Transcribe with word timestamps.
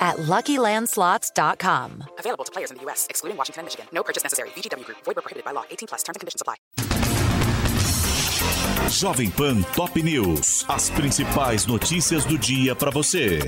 at 0.00 0.16
LuckyLandSlots.com. 0.16 2.04
Available 2.18 2.44
to 2.44 2.52
players 2.52 2.70
in 2.70 2.78
the 2.78 2.82
U.S., 2.84 3.06
excluding 3.10 3.36
Washington 3.36 3.60
and 3.60 3.66
Michigan. 3.66 3.86
No 3.92 4.02
purchase 4.02 4.22
necessary. 4.22 4.48
VGW 4.50 4.84
Group. 4.84 4.98
Void 5.04 5.16
where 5.16 5.22
prohibited 5.22 5.44
by 5.44 5.52
law. 5.52 5.64
18 5.70 5.88
plus. 5.88 6.02
Terms 6.02 6.16
and 6.16 6.20
conditions 6.20 6.40
apply. 6.40 6.56
Jovem 8.88 9.30
Pan 9.30 9.62
Top 9.74 9.94
News. 9.96 10.64
As 10.68 10.90
principais 10.90 11.66
notícias 11.66 12.24
do 12.24 12.38
dia 12.38 12.74
para 12.74 12.90
você. 12.90 13.38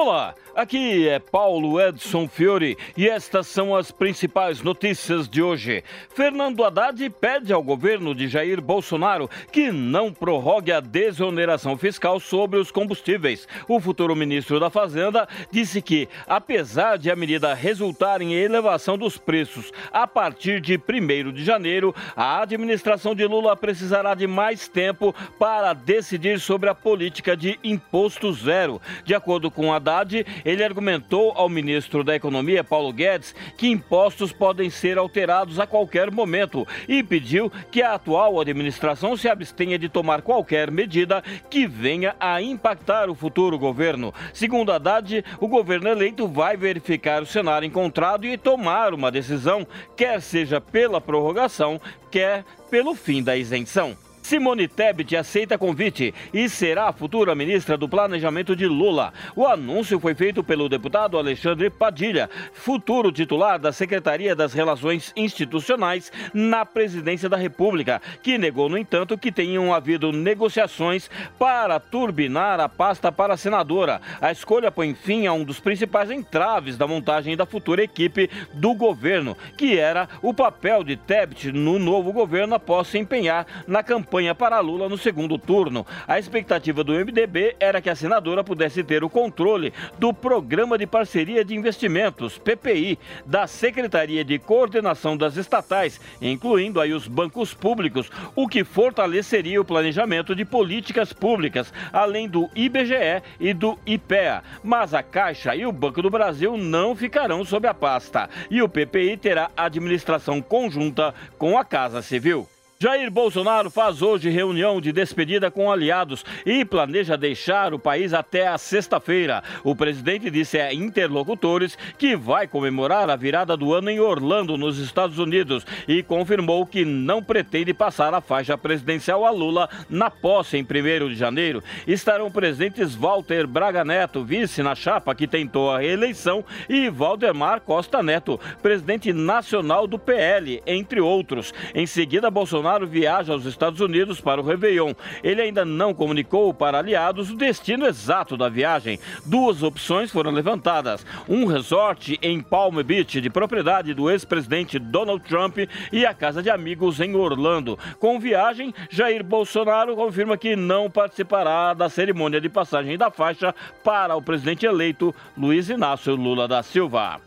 Olá, 0.00 0.32
aqui 0.54 1.08
é 1.08 1.18
Paulo 1.18 1.80
Edson 1.80 2.28
Fiore 2.28 2.78
e 2.96 3.08
estas 3.08 3.48
são 3.48 3.74
as 3.74 3.90
principais 3.90 4.62
notícias 4.62 5.28
de 5.28 5.42
hoje. 5.42 5.82
Fernando 6.14 6.62
Haddad 6.62 7.10
pede 7.20 7.52
ao 7.52 7.60
governo 7.60 8.14
de 8.14 8.28
Jair 8.28 8.62
Bolsonaro 8.62 9.28
que 9.50 9.72
não 9.72 10.12
prorrogue 10.12 10.70
a 10.70 10.78
desoneração 10.78 11.76
fiscal 11.76 12.20
sobre 12.20 12.60
os 12.60 12.70
combustíveis. 12.70 13.48
O 13.66 13.80
futuro 13.80 14.14
ministro 14.14 14.60
da 14.60 14.70
Fazenda 14.70 15.28
disse 15.50 15.82
que, 15.82 16.08
apesar 16.28 16.96
de 16.96 17.10
a 17.10 17.16
medida 17.16 17.52
resultar 17.52 18.22
em 18.22 18.34
elevação 18.34 18.96
dos 18.96 19.18
preços 19.18 19.72
a 19.92 20.06
partir 20.06 20.60
de 20.60 20.76
1 20.76 21.32
de 21.32 21.44
janeiro, 21.44 21.92
a 22.14 22.40
administração 22.40 23.16
de 23.16 23.26
Lula 23.26 23.56
precisará 23.56 24.14
de 24.14 24.28
mais 24.28 24.68
tempo 24.68 25.12
para 25.40 25.72
decidir 25.72 26.38
sobre 26.38 26.70
a 26.70 26.74
política 26.74 27.36
de 27.36 27.58
imposto 27.64 28.32
zero. 28.32 28.80
De 29.04 29.12
acordo 29.12 29.50
com 29.50 29.74
Haddad, 29.74 29.87
Haddad, 29.88 30.26
ele 30.44 30.62
argumentou 30.62 31.32
ao 31.34 31.48
ministro 31.48 32.04
da 32.04 32.14
Economia, 32.14 32.62
Paulo 32.62 32.92
Guedes, 32.92 33.34
que 33.56 33.68
impostos 33.68 34.32
podem 34.32 34.68
ser 34.68 34.98
alterados 34.98 35.58
a 35.58 35.66
qualquer 35.66 36.10
momento 36.10 36.68
e 36.86 37.02
pediu 37.02 37.50
que 37.70 37.80
a 37.80 37.94
atual 37.94 38.38
administração 38.38 39.16
se 39.16 39.28
abstenha 39.28 39.78
de 39.78 39.88
tomar 39.88 40.20
qualquer 40.20 40.70
medida 40.70 41.22
que 41.48 41.66
venha 41.66 42.14
a 42.20 42.40
impactar 42.42 43.08
o 43.08 43.14
futuro 43.14 43.58
governo. 43.58 44.12
Segundo 44.34 44.72
Haddad, 44.72 45.24
o 45.40 45.48
governo 45.48 45.88
eleito 45.88 46.28
vai 46.28 46.56
verificar 46.56 47.22
o 47.22 47.26
cenário 47.26 47.66
encontrado 47.66 48.26
e 48.26 48.36
tomar 48.36 48.92
uma 48.92 49.10
decisão, 49.10 49.66
quer 49.96 50.20
seja 50.20 50.60
pela 50.60 51.00
prorrogação, 51.00 51.80
quer 52.10 52.44
pelo 52.70 52.94
fim 52.94 53.22
da 53.22 53.36
isenção. 53.36 53.96
Simone 54.28 54.68
Tebet 54.68 55.16
aceita 55.16 55.56
convite 55.56 56.12
e 56.34 56.50
será 56.50 56.88
a 56.90 56.92
futura 56.92 57.34
ministra 57.34 57.78
do 57.78 57.88
Planejamento 57.88 58.54
de 58.54 58.66
Lula. 58.66 59.10
O 59.34 59.46
anúncio 59.46 59.98
foi 59.98 60.14
feito 60.14 60.44
pelo 60.44 60.68
deputado 60.68 61.16
Alexandre 61.16 61.70
Padilha, 61.70 62.28
futuro 62.52 63.10
titular 63.10 63.58
da 63.58 63.72
Secretaria 63.72 64.36
das 64.36 64.52
Relações 64.52 65.14
Institucionais 65.16 66.12
na 66.34 66.66
Presidência 66.66 67.26
da 67.26 67.38
República, 67.38 68.02
que 68.22 68.36
negou, 68.36 68.68
no 68.68 68.76
entanto, 68.76 69.16
que 69.16 69.32
tenham 69.32 69.72
havido 69.72 70.12
negociações 70.12 71.08
para 71.38 71.80
turbinar 71.80 72.60
a 72.60 72.68
pasta 72.68 73.10
para 73.10 73.32
a 73.32 73.38
senadora. 73.38 73.98
A 74.20 74.30
escolha 74.30 74.70
põe 74.70 74.94
fim 74.94 75.26
a 75.26 75.32
um 75.32 75.42
dos 75.42 75.58
principais 75.58 76.10
entraves 76.10 76.76
da 76.76 76.86
montagem 76.86 77.34
da 77.34 77.46
futura 77.46 77.82
equipe 77.82 78.28
do 78.52 78.74
governo, 78.74 79.34
que 79.56 79.78
era 79.78 80.06
o 80.20 80.34
papel 80.34 80.84
de 80.84 80.96
Tebet 80.96 81.50
no 81.50 81.78
novo 81.78 82.12
governo 82.12 82.54
após 82.54 82.88
se 82.88 82.98
empenhar 82.98 83.46
na 83.66 83.82
campanha 83.82 84.17
campanha 84.18 84.34
para 84.34 84.58
Lula 84.58 84.88
no 84.88 84.98
segundo 84.98 85.38
turno. 85.38 85.86
A 86.06 86.18
expectativa 86.18 86.82
do 86.82 86.92
MDB 86.92 87.54
era 87.60 87.80
que 87.80 87.88
a 87.88 87.94
senadora 87.94 88.42
pudesse 88.42 88.82
ter 88.82 89.04
o 89.04 89.08
controle 89.08 89.72
do 89.96 90.12
Programa 90.12 90.76
de 90.76 90.86
Parceria 90.86 91.44
de 91.44 91.54
Investimentos, 91.54 92.36
PPI, 92.36 92.98
da 93.24 93.46
Secretaria 93.46 94.24
de 94.24 94.38
Coordenação 94.38 95.16
das 95.16 95.36
Estatais, 95.36 96.00
incluindo 96.20 96.80
aí 96.80 96.92
os 96.92 97.06
bancos 97.06 97.54
públicos, 97.54 98.10
o 98.34 98.48
que 98.48 98.64
fortaleceria 98.64 99.60
o 99.60 99.64
planejamento 99.64 100.34
de 100.34 100.44
políticas 100.44 101.12
públicas, 101.12 101.72
além 101.92 102.28
do 102.28 102.50
IBGE 102.56 103.22
e 103.38 103.54
do 103.54 103.78
IPEA. 103.86 104.42
Mas 104.64 104.94
a 104.94 105.02
Caixa 105.02 105.54
e 105.54 105.64
o 105.64 105.70
Banco 105.70 106.02
do 106.02 106.10
Brasil 106.10 106.56
não 106.56 106.96
ficarão 106.96 107.44
sob 107.44 107.68
a 107.68 107.74
pasta 107.74 108.28
e 108.50 108.60
o 108.62 108.68
PPI 108.68 109.16
terá 109.16 109.50
administração 109.56 110.42
conjunta 110.42 111.14
com 111.38 111.56
a 111.56 111.64
Casa 111.64 112.02
Civil. 112.02 112.48
Jair 112.80 113.10
Bolsonaro 113.10 113.70
faz 113.70 114.02
hoje 114.02 114.30
reunião 114.30 114.80
de 114.80 114.92
despedida 114.92 115.50
com 115.50 115.68
aliados 115.68 116.24
e 116.46 116.64
planeja 116.64 117.16
deixar 117.16 117.74
o 117.74 117.78
país 117.78 118.14
até 118.14 118.46
a 118.46 118.56
sexta-feira. 118.56 119.42
O 119.64 119.74
presidente 119.74 120.30
disse 120.30 120.60
a 120.60 120.72
interlocutores 120.72 121.76
que 121.98 122.14
vai 122.14 122.46
comemorar 122.46 123.10
a 123.10 123.16
virada 123.16 123.56
do 123.56 123.74
ano 123.74 123.90
em 123.90 123.98
Orlando, 123.98 124.56
nos 124.56 124.78
Estados 124.78 125.18
Unidos, 125.18 125.66
e 125.88 126.04
confirmou 126.04 126.64
que 126.64 126.84
não 126.84 127.20
pretende 127.20 127.74
passar 127.74 128.14
a 128.14 128.20
faixa 128.20 128.56
presidencial 128.56 129.26
a 129.26 129.30
Lula 129.30 129.68
na 129.90 130.08
posse 130.08 130.56
em 130.56 130.62
1 130.62 131.08
de 131.08 131.16
janeiro. 131.16 131.64
Estarão 131.84 132.30
presentes 132.30 132.94
Walter 132.94 133.44
Braga 133.48 133.84
Neto, 133.84 134.24
vice 134.24 134.62
na 134.62 134.76
chapa 134.76 135.16
que 135.16 135.26
tentou 135.26 135.72
a 135.72 135.80
reeleição, 135.80 136.44
e 136.68 136.88
Valdemar 136.88 137.60
Costa 137.60 138.04
Neto, 138.04 138.38
presidente 138.62 139.12
nacional 139.12 139.88
do 139.88 139.98
PL, 139.98 140.62
entre 140.64 141.00
outros. 141.00 141.52
Em 141.74 141.84
seguida, 141.84 142.30
Bolsonaro 142.30 142.67
Bolsonaro 142.68 142.86
viaja 142.86 143.32
aos 143.32 143.46
Estados 143.46 143.80
Unidos 143.80 144.20
para 144.20 144.40
o 144.40 144.44
Réveillon. 144.44 144.92
Ele 145.22 145.40
ainda 145.40 145.64
não 145.64 145.94
comunicou 145.94 146.52
para 146.52 146.78
aliados 146.78 147.30
o 147.30 147.36
destino 147.36 147.86
exato 147.86 148.36
da 148.36 148.48
viagem. 148.50 148.98
Duas 149.24 149.62
opções 149.62 150.10
foram 150.10 150.30
levantadas: 150.30 151.06
um 151.26 151.46
resort 151.46 152.18
em 152.20 152.40
Palm 152.40 152.82
Beach, 152.82 153.20
de 153.20 153.30
propriedade 153.30 153.94
do 153.94 154.10
ex-presidente 154.10 154.78
Donald 154.78 155.24
Trump, 155.26 155.58
e 155.90 156.04
a 156.04 156.12
casa 156.12 156.42
de 156.42 156.50
amigos 156.50 157.00
em 157.00 157.14
Orlando. 157.16 157.78
Com 157.98 158.20
viagem, 158.20 158.74
Jair 158.90 159.24
Bolsonaro 159.24 159.96
confirma 159.96 160.36
que 160.36 160.54
não 160.54 160.90
participará 160.90 161.72
da 161.72 161.88
cerimônia 161.88 162.40
de 162.40 162.50
passagem 162.50 162.98
da 162.98 163.10
faixa 163.10 163.54
para 163.82 164.14
o 164.14 164.22
presidente 164.22 164.66
eleito 164.66 165.14
Luiz 165.36 165.70
Inácio 165.70 166.14
Lula 166.14 166.46
da 166.46 166.62
Silva. 166.62 167.20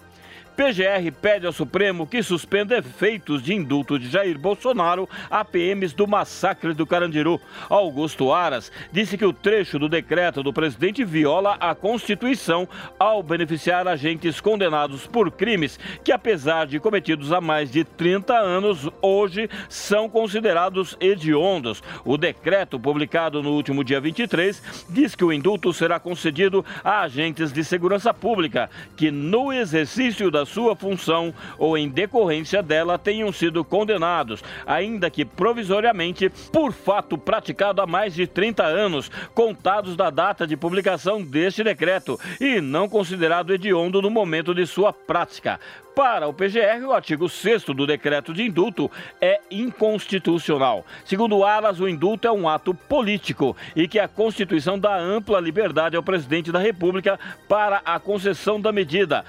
PGR 0.55 1.11
pede 1.21 1.47
ao 1.47 1.53
Supremo 1.53 2.05
que 2.05 2.21
suspenda 2.21 2.77
efeitos 2.77 3.41
de 3.41 3.53
indulto 3.53 3.97
de 3.97 4.09
Jair 4.09 4.37
Bolsonaro 4.37 5.07
a 5.29 5.43
PMs 5.43 5.93
do 5.93 6.07
massacre 6.07 6.73
do 6.73 6.85
Carandiru. 6.85 7.39
Augusto 7.69 8.33
Aras 8.33 8.71
disse 8.91 9.17
que 9.17 9.25
o 9.25 9.33
trecho 9.33 9.79
do 9.79 9.89
decreto 9.89 10.43
do 10.43 10.53
presidente 10.53 11.03
viola 11.03 11.57
a 11.59 11.73
Constituição 11.73 12.67
ao 12.99 13.23
beneficiar 13.23 13.87
agentes 13.87 14.41
condenados 14.41 15.07
por 15.07 15.31
crimes 15.31 15.79
que, 16.03 16.11
apesar 16.11 16.67
de 16.67 16.79
cometidos 16.79 17.31
há 17.31 17.39
mais 17.39 17.71
de 17.71 17.83
30 17.83 18.33
anos, 18.37 18.89
hoje 19.01 19.49
são 19.69 20.09
considerados 20.09 20.97
hediondos. 20.99 21.81
O 22.03 22.17
decreto, 22.17 22.79
publicado 22.79 23.41
no 23.41 23.51
último 23.51 23.83
dia 23.83 24.01
23, 24.01 24.85
diz 24.89 25.15
que 25.15 25.23
o 25.23 25.31
indulto 25.31 25.71
será 25.73 25.99
concedido 25.99 26.65
a 26.83 27.01
agentes 27.01 27.51
de 27.51 27.63
segurança 27.63 28.13
pública 28.13 28.69
que, 28.95 29.09
no 29.09 29.51
exercício 29.51 30.29
da 30.29 30.40
sua 30.45 30.75
função 30.75 31.33
ou 31.57 31.77
em 31.77 31.89
decorrência 31.89 32.61
dela 32.61 32.97
tenham 32.97 33.31
sido 33.31 33.63
condenados, 33.63 34.43
ainda 34.65 35.09
que 35.09 35.25
provisoriamente, 35.25 36.29
por 36.51 36.71
fato 36.71 37.17
praticado 37.17 37.81
há 37.81 37.87
mais 37.87 38.13
de 38.13 38.27
30 38.27 38.63
anos, 38.63 39.09
contados 39.33 39.95
da 39.95 40.09
data 40.09 40.45
de 40.45 40.57
publicação 40.57 41.21
deste 41.21 41.63
decreto 41.63 42.19
e 42.39 42.61
não 42.61 42.87
considerado 42.87 43.53
hediondo 43.53 44.01
no 44.01 44.09
momento 44.09 44.53
de 44.53 44.65
sua 44.65 44.91
prática. 44.91 45.59
Para 45.95 46.27
o 46.27 46.33
PGR, 46.33 46.85
o 46.87 46.93
artigo 46.93 47.27
6 47.27 47.65
do 47.65 47.85
decreto 47.85 48.33
de 48.33 48.43
indulto 48.43 48.89
é 49.19 49.41
inconstitucional. 49.51 50.85
Segundo 51.03 51.43
Alas, 51.43 51.81
o 51.81 51.87
indulto 51.87 52.27
é 52.27 52.31
um 52.31 52.47
ato 52.47 52.73
político 52.73 53.55
e 53.75 53.87
que 53.87 53.99
a 53.99 54.07
Constituição 54.07 54.79
dá 54.79 54.97
ampla 54.97 55.39
liberdade 55.39 55.97
ao 55.97 56.03
presidente 56.03 56.51
da 56.51 56.59
República 56.59 57.19
para 57.47 57.81
a 57.83 57.99
concessão 57.99 58.59
da 58.59 58.71
medida, 58.71 59.25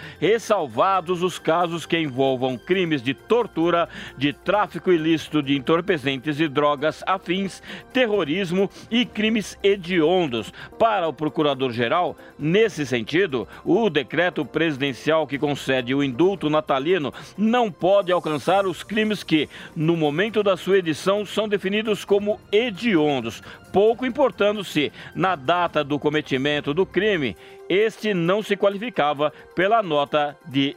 os 1.10 1.38
casos 1.38 1.86
que 1.86 1.98
envolvam 1.98 2.56
crimes 2.56 3.02
de 3.02 3.14
tortura, 3.14 3.88
de 4.16 4.32
tráfico 4.32 4.92
ilícito 4.92 5.42
de 5.42 5.56
entorpecentes 5.56 6.38
e 6.38 6.46
drogas 6.46 7.02
afins, 7.06 7.62
terrorismo 7.92 8.70
e 8.90 9.04
crimes 9.04 9.58
hediondos. 9.62 10.52
Para 10.78 11.08
o 11.08 11.12
procurador-geral, 11.12 12.16
nesse 12.38 12.86
sentido, 12.86 13.48
o 13.64 13.90
decreto 13.90 14.44
presidencial 14.44 15.26
que 15.26 15.38
concede 15.38 15.94
o 15.94 16.02
indulto 16.04 16.48
natalino 16.48 17.12
não 17.36 17.70
pode 17.70 18.12
alcançar 18.12 18.66
os 18.66 18.82
crimes 18.82 19.22
que, 19.22 19.48
no 19.74 19.96
momento 19.96 20.42
da 20.42 20.56
sua 20.56 20.78
edição, 20.78 21.26
são 21.26 21.48
definidos 21.48 22.04
como 22.04 22.38
hediondos, 22.52 23.42
pouco 23.72 24.04
importando 24.04 24.62
se, 24.62 24.92
na 25.14 25.34
data 25.34 25.82
do 25.82 25.98
cometimento 25.98 26.74
do 26.74 26.84
crime, 26.84 27.36
este 27.68 28.12
não 28.12 28.42
se 28.42 28.54
qualificava 28.54 29.32
pela 29.54 29.82
nota 29.82 30.36
de 30.46 30.76